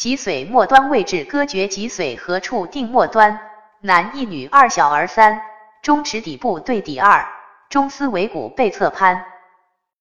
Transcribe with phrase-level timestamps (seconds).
[0.00, 3.38] 脊髓末端位置割绝脊髓何处定末端。
[3.82, 5.42] 男一女二小儿三。
[5.82, 7.28] 中齿底部对底二。
[7.68, 9.26] 中丝尾骨背侧攀。